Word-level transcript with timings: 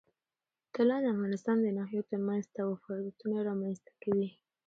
طلا 0.73 0.97
د 1.01 1.05
افغانستان 1.15 1.57
د 1.61 1.67
ناحیو 1.77 2.07
ترمنځ 2.11 2.43
تفاوتونه 2.57 3.37
رامنځ 3.49 3.77
ته 3.85 3.91
کوي. 4.03 4.29